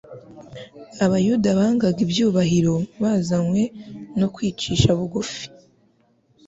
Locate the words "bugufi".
4.97-5.43